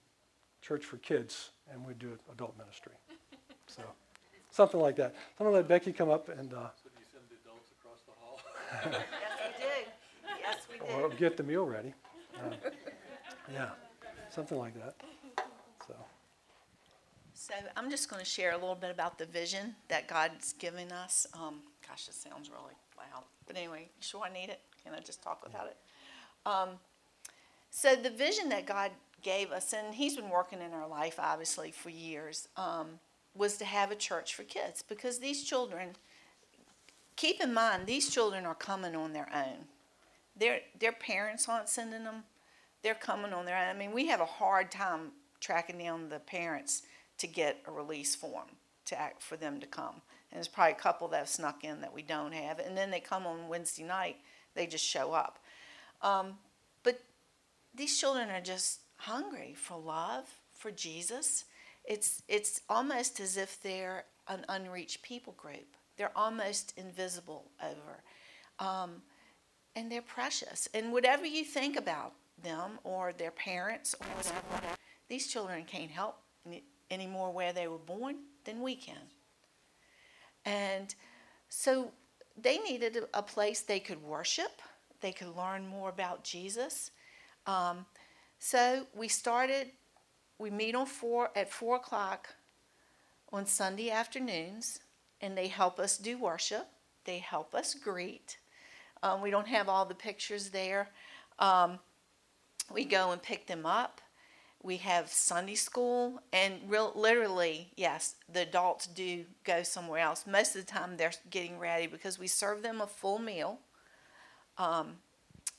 [0.61, 2.93] church for kids and we do adult ministry.
[3.69, 3.81] So
[4.49, 5.13] something like that.
[5.13, 6.53] So I'm going to let Becky come up and.
[6.53, 8.39] Uh, so do you send the adults across the hall?
[8.71, 9.03] Yes,
[9.41, 10.37] we do.
[10.41, 11.03] Yes, we do.
[11.03, 11.93] Or get the meal ready.
[12.35, 12.69] Uh,
[13.51, 13.69] yeah,
[14.29, 14.95] something like that.
[15.87, 15.95] So.
[17.33, 20.91] So I'm just going to share a little bit about the vision that God's given
[20.91, 21.25] us.
[21.33, 23.23] Um, Gosh, this sounds really loud.
[23.45, 24.59] But anyway, you sure I need it?
[24.83, 25.77] Can I just talk without it?
[26.45, 26.69] Um,
[27.69, 31.71] so the vision that God gave us, and He's been working in our life obviously
[31.71, 32.99] for years, um,
[33.33, 35.95] was to have a church for kids because these children.
[37.17, 39.65] Keep in mind, these children are coming on their own.
[40.35, 42.23] Their their parents aren't sending them.
[42.83, 43.67] They're coming on their own.
[43.67, 46.83] I mean, we have a hard time tracking down the parents
[47.17, 48.47] to get a release form
[48.85, 50.01] to act for them to come
[50.31, 52.59] and there's probably a couple that have snuck in that we don't have.
[52.59, 54.17] And then they come on Wednesday night,
[54.55, 55.39] they just show up.
[56.01, 56.33] Um,
[56.83, 57.01] but
[57.73, 61.45] these children are just hungry for love, for Jesus.
[61.85, 65.76] It's, it's almost as if they're an unreached people group.
[65.97, 68.03] They're almost invisible over.
[68.59, 69.01] Um,
[69.75, 70.67] and they're precious.
[70.73, 74.75] And whatever you think about them or their parents or whatever,
[75.07, 76.17] these children can't help
[76.89, 78.95] any more where they were born than we can.
[80.45, 80.93] And
[81.49, 81.91] so
[82.41, 84.61] they needed a place they could worship,
[85.01, 86.91] they could learn more about Jesus.
[87.45, 87.85] Um,
[88.39, 89.71] so we started,
[90.39, 92.29] we meet on four, at 4 o'clock
[93.31, 94.79] on Sunday afternoons,
[95.21, 96.67] and they help us do worship,
[97.05, 98.37] they help us greet.
[99.03, 100.89] Um, we don't have all the pictures there.
[101.39, 101.79] Um,
[102.73, 104.01] we go and pick them up
[104.63, 110.25] we have Sunday school, and real, literally, yes, the adults do go somewhere else.
[110.27, 113.59] Most of the time, they're getting ready because we serve them a full meal.
[114.57, 114.97] Um,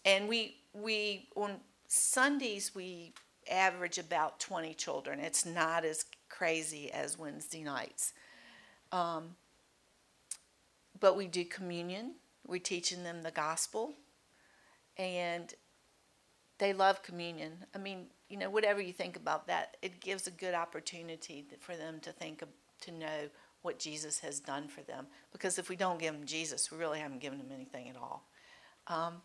[0.04, 3.12] and we we on Sundays we
[3.50, 5.20] average about 20 children.
[5.20, 8.12] It's not as crazy as Wednesday nights.
[8.92, 9.36] Um,
[11.00, 12.14] but we do communion.
[12.46, 13.94] We're teaching them the gospel,
[14.96, 15.52] and
[16.58, 17.64] they love communion.
[17.74, 21.76] I mean, you know, whatever you think about that, it gives a good opportunity for
[21.76, 22.42] them to think
[22.82, 23.28] to know
[23.62, 25.06] what Jesus has done for them.
[25.32, 28.28] Because if we don't give them Jesus, we really haven't given them anything at all.
[28.86, 29.22] Um,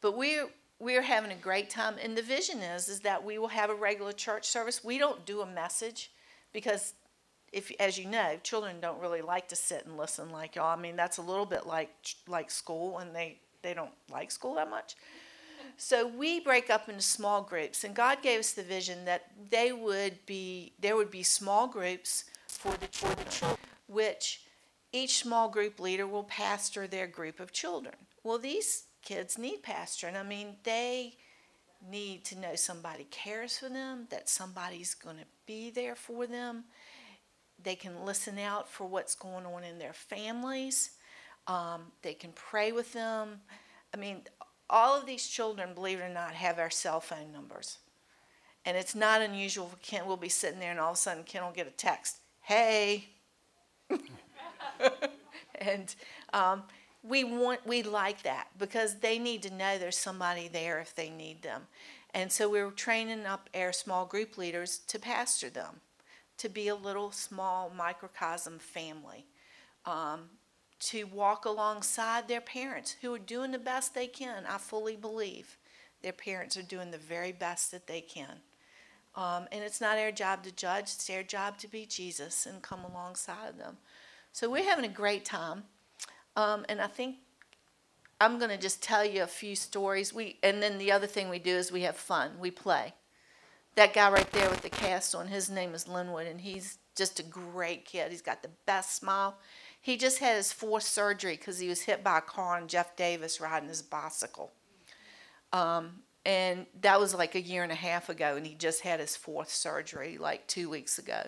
[0.00, 3.48] but we're we're having a great time, and the vision is is that we will
[3.48, 4.82] have a regular church service.
[4.82, 6.10] We don't do a message
[6.52, 6.94] because
[7.52, 10.76] if as you know, children don't really like to sit and listen like y'all.
[10.76, 11.90] I mean, that's a little bit like
[12.28, 14.96] like school, and they they don't like school that much.
[15.76, 19.72] So we break up into small groups, and God gave us the vision that they
[19.72, 24.42] would be there would be small groups for the children, which
[24.92, 27.94] each small group leader will pastor their group of children.
[28.22, 30.16] Well, these kids need pastoring.
[30.16, 31.14] I mean, they
[31.88, 36.64] need to know somebody cares for them, that somebody's going to be there for them.
[37.62, 40.90] They can listen out for what's going on in their families.
[41.46, 43.40] Um, they can pray with them.
[43.94, 44.22] I mean,
[44.68, 47.78] all of these children, believe it or not, have our cell phone numbers.
[48.64, 51.24] And it's not unusual for Ken will be sitting there and all of a sudden
[51.24, 53.08] Ken will get a text, hey.
[55.54, 55.94] and
[56.32, 56.62] um,
[57.02, 61.08] we want we like that because they need to know there's somebody there if they
[61.10, 61.62] need them.
[62.12, 65.80] And so we're training up our small group leaders to pastor them,
[66.40, 69.26] to be a little small microcosm family.
[69.86, 70.30] Um,
[70.80, 74.44] to walk alongside their parents who are doing the best they can.
[74.48, 75.58] I fully believe
[76.02, 78.40] their parents are doing the very best that they can.
[79.14, 82.62] Um, and it's not our job to judge, it's their job to be Jesus and
[82.62, 83.76] come alongside of them.
[84.32, 85.64] So we're having a great time.
[86.36, 87.16] Um, and I think
[88.20, 90.14] I'm going to just tell you a few stories.
[90.14, 92.32] We and then the other thing we do is we have fun.
[92.38, 92.94] We play.
[93.76, 97.20] That guy right there with the cast on, his name is Linwood, and he's just
[97.20, 98.10] a great kid.
[98.10, 99.36] He's got the best smile.
[99.80, 102.96] He just had his fourth surgery because he was hit by a car and Jeff
[102.96, 104.52] Davis riding his bicycle.
[105.52, 109.00] Um, and that was like a year and a half ago, and he just had
[109.00, 111.22] his fourth surgery like two weeks ago.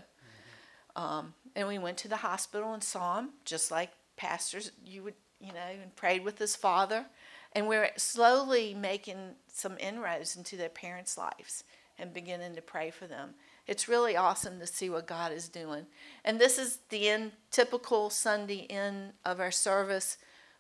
[0.95, 5.15] Um, and we went to the hospital and saw him, just like pastors, you would,
[5.41, 7.07] you know, and prayed with his father.
[7.53, 11.65] And we're slowly making some inroads into their parents' lives
[11.99, 13.35] and beginning to pray for them
[13.67, 15.87] it's really awesome to see what God is doing.
[16.25, 20.19] And this is the end, typical Sunday end of our service.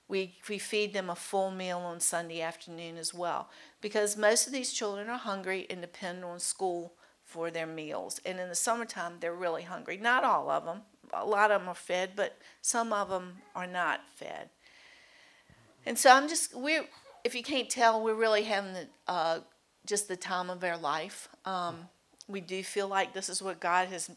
[0.09, 3.49] We, we feed them a full meal on Sunday afternoon as well
[3.81, 6.93] because most of these children are hungry and depend on school
[7.25, 8.21] for their meals.
[8.25, 9.97] And in the summertime, they're really hungry.
[9.97, 13.67] Not all of them, a lot of them are fed, but some of them are
[13.67, 14.51] not fed.
[15.87, 16.85] And so I'm just, we're,
[17.25, 19.41] if you can't tell, we're really having the, uh,
[19.87, 21.29] just the time of our life.
[21.45, 21.89] Um,
[22.29, 24.11] we do feel like this is what God has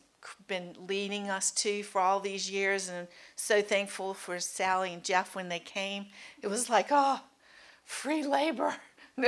[0.47, 5.35] been leading us to for all these years, and so thankful for Sally and Jeff
[5.35, 6.07] when they came.
[6.41, 7.21] It was like, oh,
[7.83, 8.75] free labor.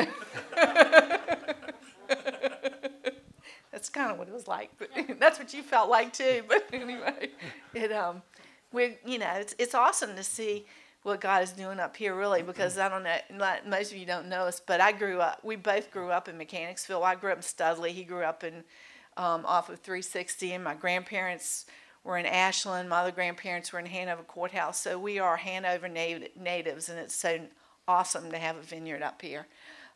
[3.78, 6.42] that's kind of what it was like, but that's what you felt like too.
[6.48, 7.30] But anyway,
[7.74, 8.22] it um,
[8.72, 10.66] we you know it's it's awesome to see
[11.08, 14.06] what God is doing up here, really, because I don't know, not, most of you
[14.06, 17.02] don't know us, but I grew up, we both grew up in Mechanicsville.
[17.02, 17.94] I grew up in Studley.
[17.94, 18.66] He grew up in
[19.16, 21.66] um, off of 360, and my grandparents
[22.04, 22.90] were in Ashland.
[22.90, 24.82] My other grandparents were in Hanover Courthouse.
[24.82, 27.40] So we are Hanover nat- natives, and it's so
[27.88, 29.48] awesome to have a vineyard up here.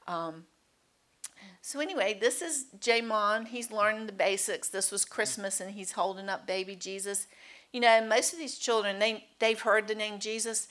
[0.08, 0.45] Um,
[1.62, 3.47] so anyway, this is Jamon.
[3.47, 4.69] He's learning the basics.
[4.69, 7.28] This was Christmas, and he's holding up baby Jesus.
[7.74, 10.69] You know, most of these children, they they've heard the name Jesus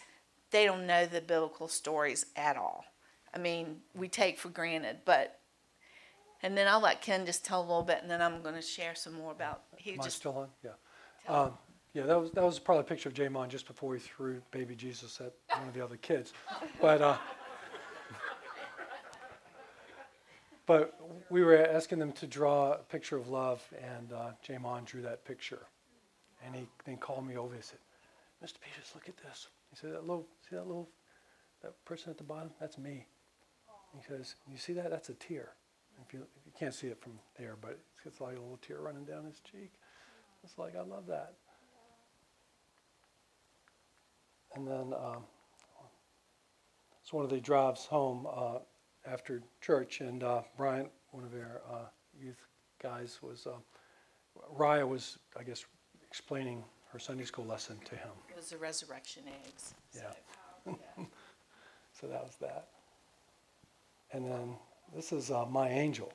[0.51, 2.85] they don't know the biblical stories at all.
[3.35, 5.39] I mean, we take for granted, but
[6.43, 8.63] and then I'll let Ken just tell a little bit, and then I'm going to
[8.63, 9.63] share some more about.
[9.77, 10.49] He Am I just still on?
[10.65, 10.71] Yeah.
[11.29, 11.53] Um,
[11.93, 14.75] yeah, that was, that was probably a picture of Jamon just before he threw baby
[14.75, 16.33] Jesus at one of the other kids.
[16.81, 17.17] But, uh,
[20.67, 25.03] but we were asking them to draw a picture of love, and uh, Jamon drew
[25.03, 25.67] that picture.
[26.47, 27.79] And he then called me over and said,
[28.43, 28.61] Mr.
[28.61, 29.49] Peters, look at this.
[29.71, 30.89] He said, that little, see that little,
[31.63, 32.51] that person at the bottom?
[32.59, 33.07] That's me.
[33.95, 34.91] He says, you see that?
[34.91, 35.51] That's a tear.
[36.07, 38.81] If you, you can't see it from there, but it's, it's like a little tear
[38.81, 39.73] running down his cheek.
[40.43, 41.35] It's like, I love that.
[44.55, 45.25] And then, um,
[47.03, 48.59] so one of the drives home uh,
[49.07, 51.85] after church, and uh, Brian, one of our uh,
[52.19, 52.47] youth
[52.83, 53.59] guys, was, uh,
[54.57, 55.65] Raya was, I guess,
[56.09, 58.11] explaining her Sunday school lesson to him.
[58.41, 59.75] Was the resurrection eggs.
[59.93, 60.01] so,
[60.67, 61.05] Yeah.
[61.93, 62.69] So that was that.
[64.13, 64.55] And then
[64.95, 66.11] this is uh, My Angel.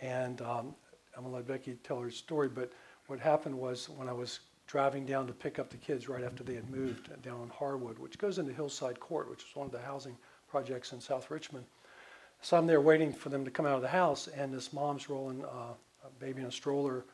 [0.00, 0.74] And um,
[1.14, 2.72] I'm going to let Becky tell her story, but
[3.06, 6.42] what happened was when I was driving down to pick up the kids right after
[6.42, 9.78] they had moved down Harwood, which goes into Hillside Court, which is one of the
[9.78, 10.16] housing
[10.48, 11.66] projects in South Richmond.
[12.40, 15.10] So I'm there waiting for them to come out of the house, and this mom's
[15.10, 17.04] rolling uh, a baby in a stroller,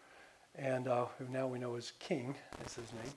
[0.54, 3.12] and uh, who now we know is King, that's his name.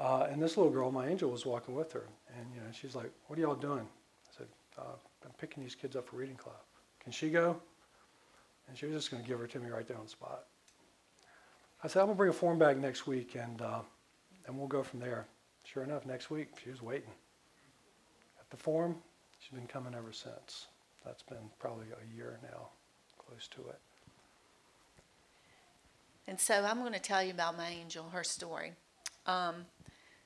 [0.00, 2.94] Uh, and this little girl, my angel, was walking with her, and you know, she's
[2.94, 4.46] like, "What are y'all doing?" I said,
[4.78, 6.56] uh, "I'm picking these kids up for reading club.
[7.00, 7.60] Can she go?"
[8.66, 10.46] And she was just going to give her to me right there on the spot.
[11.84, 13.80] I said, "I'm going to bring a form back next week, and uh,
[14.46, 15.26] and we'll go from there."
[15.64, 17.10] Sure enough, next week she was waiting
[18.40, 18.96] at the form.
[19.38, 20.66] She's been coming ever since.
[21.04, 22.68] That's been probably a year now,
[23.18, 23.78] close to it.
[26.26, 28.72] And so I'm going to tell you about my angel, her story.
[29.26, 29.66] Um,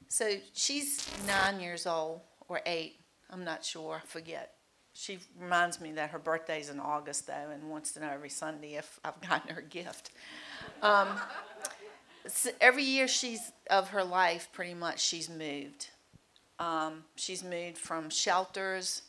[0.08, 3.00] so she's nine years old or eight.
[3.30, 4.00] I'm not sure.
[4.02, 4.52] I forget.
[4.92, 8.74] She reminds me that her birthday's in August, though, and wants to know every Sunday
[8.74, 10.10] if I've gotten her gift.
[10.82, 11.08] Um,
[12.26, 15.88] so every year she's of her life, pretty much, she's moved.
[16.58, 19.02] Um, she's moved from shelters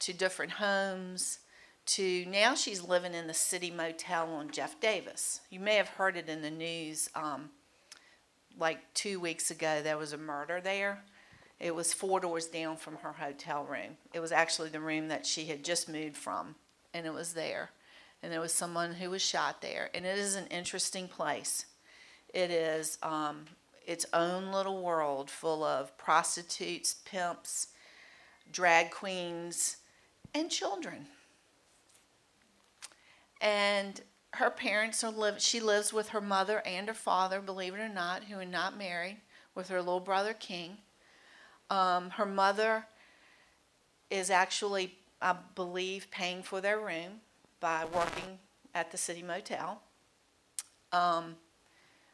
[0.00, 1.38] to different homes
[1.86, 5.40] to now she's living in the city motel on Jeff Davis.
[5.50, 7.10] You may have heard it in the news.
[7.14, 7.50] Um,
[8.58, 11.02] like two weeks ago, there was a murder there.
[11.60, 13.96] It was four doors down from her hotel room.
[14.12, 16.56] It was actually the room that she had just moved from,
[16.92, 17.70] and it was there.
[18.22, 19.90] And there was someone who was shot there.
[19.94, 21.66] And it is an interesting place.
[22.32, 23.44] It is um,
[23.86, 27.68] its own little world full of prostitutes, pimps,
[28.50, 29.76] drag queens,
[30.34, 31.06] and children
[33.44, 34.00] and
[34.34, 35.40] her parents are live.
[35.40, 38.76] She lives with her mother and her father, believe it or not, who are not
[38.76, 39.18] married,
[39.54, 40.78] with her little brother King.
[41.70, 42.86] Um, her mother
[44.10, 47.20] is actually, I believe, paying for their room
[47.60, 48.38] by working
[48.74, 49.82] at the city motel.
[50.92, 51.36] Um,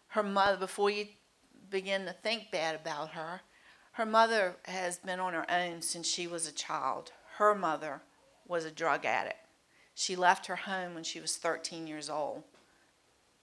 [0.08, 1.06] her mother, before you
[1.70, 3.40] begin to think bad about her,
[3.92, 7.12] her mother has been on her own since she was a child.
[7.36, 8.02] Her mother
[8.46, 9.36] was a drug addict.
[9.94, 12.44] She left her home when she was 13 years old.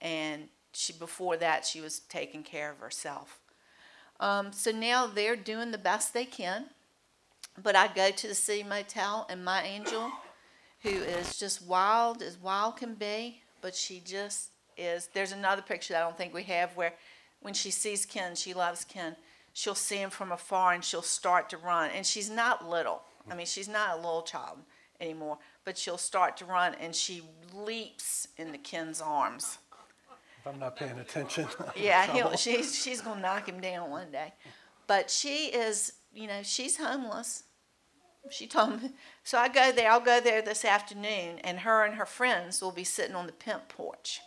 [0.00, 3.40] And she, before that, she was taking care of herself.
[4.20, 6.66] Um, so now they're doing the best they can.
[7.60, 10.10] But I go to the city motel, and my angel,
[10.82, 15.08] who is just wild as wild can be, but she just is.
[15.12, 16.94] There's another picture I don't think we have where
[17.40, 19.16] when she sees Ken, she loves Ken.
[19.52, 21.90] She'll see him from afar and she'll start to run.
[21.90, 23.02] And she's not little.
[23.30, 24.58] I mean, she's not a little child
[25.00, 27.20] anymore, but she'll start to run and she
[27.52, 29.58] leaps into Ken's arms.
[30.40, 31.46] If I'm not paying attention.
[31.76, 34.32] Yeah, he'll, she's she's gonna knock him down one day,
[34.86, 37.42] but she is, you know, she's homeless.
[38.30, 38.92] She told me,
[39.24, 39.90] so I go there.
[39.90, 43.32] I'll go there this afternoon, and her and her friends will be sitting on the
[43.32, 44.22] pimp porch.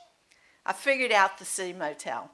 [0.63, 2.29] I figured out the city motel.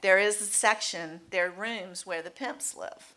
[0.00, 3.16] There is a section, there are rooms where the pimps live,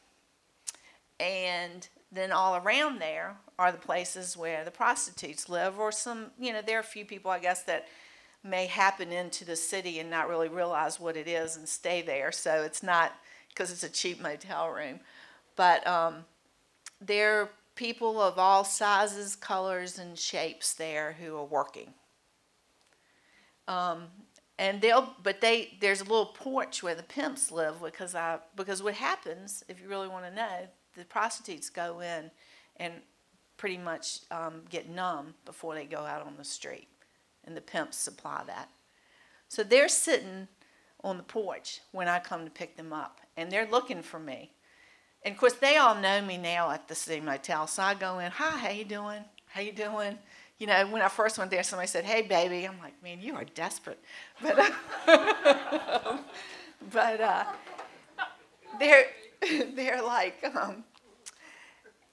[1.20, 6.52] and then all around there are the places where the prostitutes live, or some, you
[6.52, 7.88] know, there are a few people, I guess, that
[8.44, 12.32] may happen into the city and not really realize what it is and stay there.
[12.32, 13.14] So it's not
[13.50, 15.00] because it's a cheap motel room.
[15.56, 16.26] But um,
[17.00, 21.94] there are people of all sizes, colors, and shapes there who are working.
[23.68, 24.08] Um,
[24.58, 28.84] and they'll, but they, there's a little porch where the pimps live because I, because
[28.84, 32.32] what happens, if you really want to know, the prostitutes go in
[32.78, 32.94] and
[33.58, 36.88] pretty much um, get numb before they go out on the street
[37.44, 38.70] and the pimps supply that.
[39.48, 40.48] So they're sitting
[41.04, 44.52] on the porch when I come to pick them up, and they're looking for me.
[45.24, 48.20] And of course, they all know me now at the city motel, so I go
[48.20, 49.24] in, "Hi, how you doing?
[49.48, 50.18] How you doing?"
[50.58, 53.36] You know, when I first went there, somebody said, "Hey, baby." I'm like, "Man, you
[53.36, 54.00] are desperate,"
[54.42, 56.18] but uh,
[56.92, 57.46] but uh,
[58.80, 59.06] they're
[59.76, 60.84] they're like, um,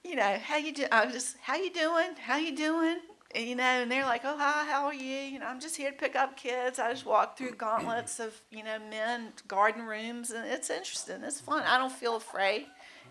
[0.03, 0.85] you know, how you do?
[0.91, 2.15] I'm just, how you doing?
[2.19, 2.97] How you doing?
[3.35, 5.17] And, you know, and they're like, oh hi, how are you?
[5.17, 6.79] You know, I'm just here to pick up kids.
[6.79, 11.21] I just walk through gauntlets of you know men, garden rooms, and it's interesting.
[11.23, 11.63] It's fun.
[11.63, 12.65] I don't feel afraid.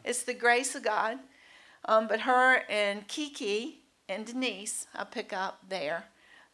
[0.05, 1.19] It's the grace of God.
[1.85, 6.07] Um, but her and Kiki and Denise, I pick up there,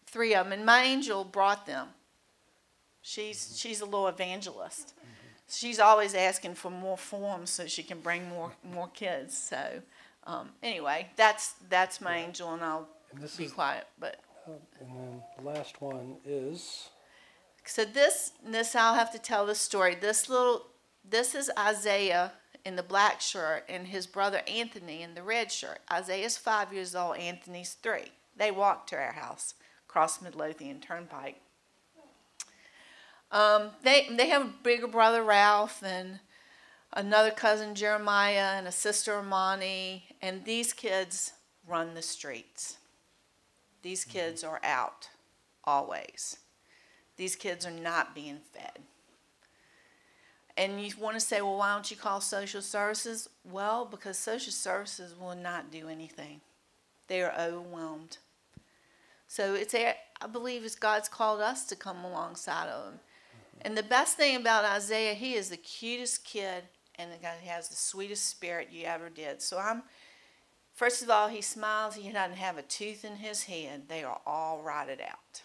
[0.06, 1.88] three of them, and my angel brought them.
[3.00, 4.92] She's she's a little evangelist.
[5.49, 9.36] She's always asking for more forms so she can bring more more kids.
[9.36, 9.82] So
[10.26, 13.86] um, anyway, that's that's my angel, and I'll And be is, quiet.
[13.99, 16.88] But and then the last one is,
[17.64, 19.95] so this this I'll have to tell the story.
[19.95, 20.66] This little
[21.09, 22.32] this is Isaiah
[22.64, 25.80] in the black shirt and his brother Anthony in the red shirt.
[25.92, 27.18] Isaiah's five years old.
[27.18, 28.12] Anthony's three.
[28.36, 29.55] They walked to our house
[29.86, 31.40] across Midlothian Turnpike.
[33.35, 36.20] Um, they they have a bigger brother Ralph and
[36.93, 41.32] another cousin Jeremiah and a sister Amani, and these kids
[41.66, 42.78] run the streets.
[43.82, 45.09] These kids are out
[45.64, 46.39] always.
[47.16, 48.78] These kids are not being fed.
[50.57, 53.28] And you want to say, well, why don't you call social services?
[53.45, 56.41] Well, because social services will not do anything.
[57.09, 58.18] They are overwhelmed.
[59.26, 63.01] So it's a- I believe it's God's called us to come alongside of them.
[63.64, 66.64] And the best thing about Isaiah, he is the cutest kid
[66.96, 69.42] and guy has the sweetest spirit you ever did.
[69.42, 69.82] So I'm
[70.74, 73.88] first of all, he smiles, he doesn't have a tooth in his head.
[73.88, 75.42] They are all rotted out.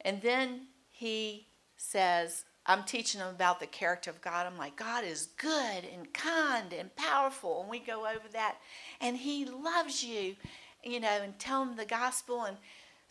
[0.00, 4.46] And then he says, I'm teaching him about the character of God.
[4.46, 7.62] I'm like, God is good and kind and powerful.
[7.62, 8.56] And we go over that.
[9.00, 10.36] And he loves you,
[10.82, 12.44] you know, and tell him the gospel.
[12.44, 12.56] And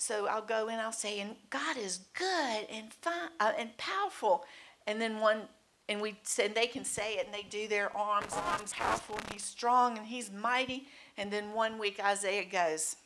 [0.04, 4.44] so I'll go and I'll say, and God is good and fine uh, and powerful.
[4.86, 5.44] And then one,
[5.88, 9.16] and we said they can say it, and they do their arms, and he's powerful,
[9.16, 10.90] and he's strong, and he's mighty.
[11.18, 12.98] And then one week Isaiah goes,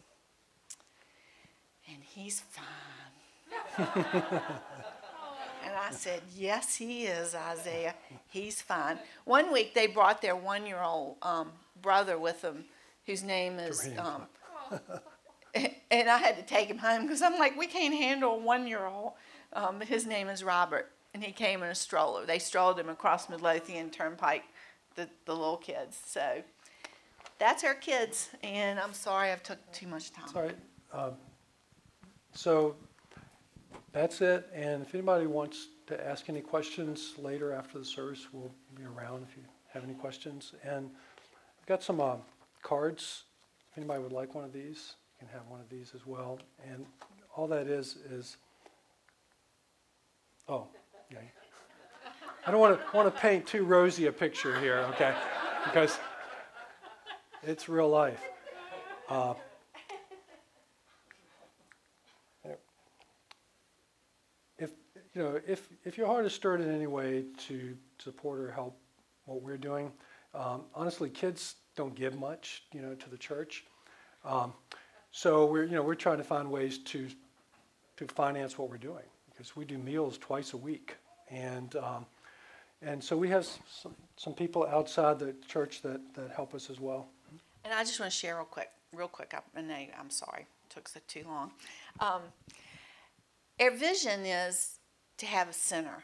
[1.87, 2.41] and he's
[3.77, 4.41] fine.
[5.65, 7.93] And I said, Yes, he is, Isaiah.
[8.29, 8.99] He's fine.
[9.25, 12.63] One week they brought their one year old um, brother with them,
[13.05, 13.89] whose name is.
[13.97, 14.27] Um,
[15.91, 18.67] and I had to take him home because I'm like, we can't handle a one
[18.67, 19.13] year old.
[19.53, 22.25] Um, his name is Robert, and he came in a stroller.
[22.25, 24.43] They strolled him across Midlothian Turnpike,
[24.95, 25.99] the, the little kids.
[26.05, 26.43] So
[27.39, 30.29] that's our kids, and I'm sorry I've took too much time.
[30.33, 30.57] Right.
[30.93, 31.13] Um,
[32.33, 32.75] So
[33.93, 38.51] that's it, and if anybody wants to ask any questions later after the service, we'll
[38.75, 39.43] be around if you
[39.73, 40.53] have any questions.
[40.63, 40.89] And
[41.59, 42.17] I've got some uh,
[42.61, 43.23] cards,
[43.71, 46.39] if anybody would like one of these, can have one of these as well.
[46.69, 46.85] And
[47.35, 48.37] all that is, is,
[50.47, 50.67] oh,
[51.11, 51.19] yeah.
[52.45, 55.13] I don't want to, want to paint too rosy a picture here, okay?
[55.65, 55.99] Because
[57.43, 58.21] it's real life.
[59.09, 59.33] Uh,
[64.57, 64.71] if
[65.13, 68.77] you know if if your heart is stirred in any way to support or help
[69.25, 69.91] what we're doing,
[70.33, 73.65] um, honestly, kids don't give much, you know, to the church.
[74.25, 74.53] Um,
[75.11, 77.07] so we're you know we're trying to find ways to
[77.97, 80.95] to finance what we're doing because we do meals twice a week,
[81.29, 82.05] and um,
[82.81, 86.79] and so we have some, some people outside the church that, that help us as
[86.79, 87.07] well.
[87.65, 89.33] And I just want to share real quick, real quick.
[89.35, 91.51] I, and I, I'm sorry, it took so too long.
[91.99, 92.21] Um,
[93.59, 94.79] our vision is
[95.17, 96.03] to have a center.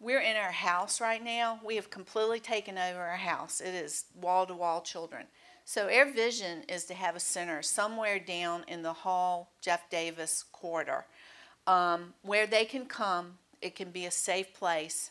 [0.00, 1.60] We're in our house right now.
[1.64, 3.60] We have completely taken over our house.
[3.60, 5.26] It is wall to wall children.
[5.68, 10.44] So our vision is to have a center somewhere down in the Hall Jeff Davis
[10.52, 11.04] corridor,
[11.66, 13.38] um, where they can come.
[13.60, 15.10] It can be a safe place.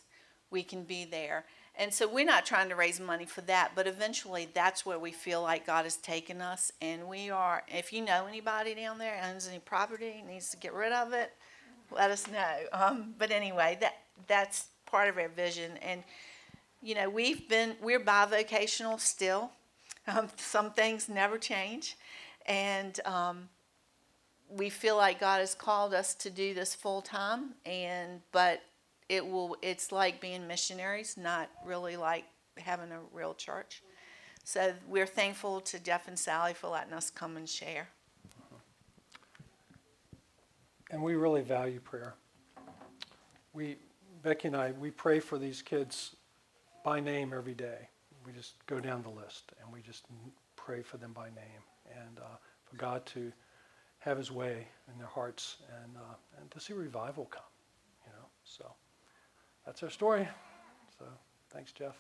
[0.50, 1.44] We can be there.
[1.78, 5.12] And so we're not trying to raise money for that, but eventually that's where we
[5.12, 6.72] feel like God has taken us.
[6.82, 10.74] And we are, if you know anybody down there owns any property, needs to get
[10.74, 11.34] rid of it,
[11.92, 12.56] let us know.
[12.72, 15.72] Um, but anyway, that that's part of our vision.
[15.82, 16.02] And,
[16.82, 19.52] you know, we've been, we're bivocational still.
[20.08, 21.98] Um, some things never change.
[22.46, 23.50] And um,
[24.50, 27.56] we feel like God has called us to do this full time.
[27.66, 28.62] And, but
[29.10, 32.26] it will it's like being missionaries not really like
[32.58, 33.84] having a real church
[34.44, 37.88] so we're thankful to jeff and sally for letting us come and share
[40.92, 42.14] And we really value prayer.
[43.54, 43.78] We,
[44.22, 46.16] Becky and I, we pray for these kids
[46.84, 47.90] by name every day.
[48.26, 50.06] We just go down the list and we just
[50.56, 51.64] pray for them by name
[52.02, 53.32] and uh, for God to
[54.00, 57.44] have His way in their hearts and uh, and to see revival come.
[58.06, 58.72] You know, so
[59.66, 60.28] that's our story.
[60.98, 61.06] So
[61.52, 61.96] thanks, Jeff.